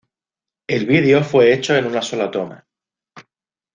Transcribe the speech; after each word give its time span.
El 0.67 0.87
vídeo 0.87 1.23
fue 1.23 1.53
hecho 1.53 1.75
en 1.75 1.85
una 1.85 2.01
sola 2.01 2.31
toma. 2.31 2.65